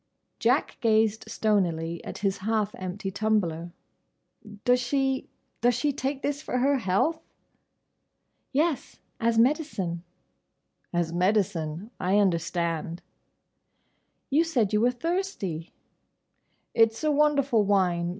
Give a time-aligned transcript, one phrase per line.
[0.39, 3.71] Jack gazed stonily at his half empty tumbler.
[4.65, 7.21] "Does she—does she take this for her health?"
[8.51, 8.97] "Yes.
[9.19, 10.03] As medicine."
[10.91, 13.03] "As medicine—I understand."
[14.31, 15.71] "You said you were thirsty."
[16.73, 18.09] "It's a wonderful wine.